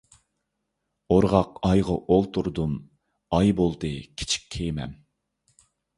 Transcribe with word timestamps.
ئورغاق 1.15 1.59
ئايغا 1.67 1.97
ئولتۇردۇم، 2.15 2.73
ئاي 3.39 3.53
بولدى 3.61 3.93
كىچىك 4.23 4.49
كېمەم. 4.57 4.97